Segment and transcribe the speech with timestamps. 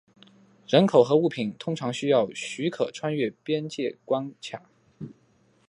[0.67, 4.63] 人口和物品通常需要许可穿越边界关卡。